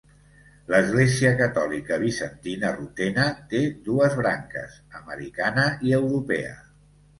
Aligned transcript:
L'Església 0.73 1.29
catòlica 1.41 1.99
Bizantina 2.05 2.73
Rutena 2.79 3.27
té 3.53 3.61
dues 3.91 4.19
branques: 4.23 4.81
americana 5.03 5.71
i 5.91 5.97
europea. 6.03 6.61